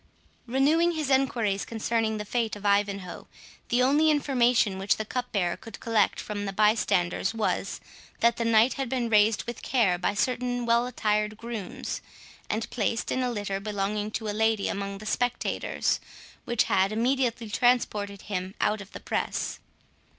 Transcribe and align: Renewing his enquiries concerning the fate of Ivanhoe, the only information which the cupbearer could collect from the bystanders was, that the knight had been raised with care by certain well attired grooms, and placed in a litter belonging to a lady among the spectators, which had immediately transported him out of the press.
Renewing 0.47 0.93
his 0.93 1.11
enquiries 1.11 1.63
concerning 1.63 2.17
the 2.17 2.25
fate 2.25 2.55
of 2.55 2.65
Ivanhoe, 2.65 3.27
the 3.69 3.83
only 3.83 4.09
information 4.09 4.79
which 4.79 4.97
the 4.97 5.05
cupbearer 5.05 5.55
could 5.55 5.79
collect 5.79 6.19
from 6.19 6.45
the 6.45 6.51
bystanders 6.51 7.35
was, 7.35 7.79
that 8.19 8.37
the 8.37 8.43
knight 8.43 8.73
had 8.73 8.89
been 8.89 9.11
raised 9.11 9.43
with 9.43 9.61
care 9.61 9.99
by 9.99 10.15
certain 10.15 10.65
well 10.65 10.87
attired 10.87 11.37
grooms, 11.37 12.01
and 12.49 12.67
placed 12.71 13.11
in 13.11 13.21
a 13.21 13.29
litter 13.29 13.59
belonging 13.59 14.09
to 14.09 14.27
a 14.27 14.33
lady 14.33 14.67
among 14.69 14.97
the 14.97 15.05
spectators, 15.05 15.99
which 16.45 16.63
had 16.63 16.91
immediately 16.91 17.47
transported 17.47 18.23
him 18.23 18.55
out 18.59 18.81
of 18.81 18.93
the 18.93 18.99
press. 18.99 19.59